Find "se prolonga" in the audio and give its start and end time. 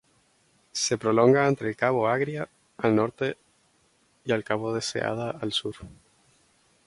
0.71-1.47